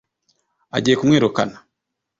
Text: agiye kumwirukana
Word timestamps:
agiye 0.77 0.95
kumwirukana 0.99 1.57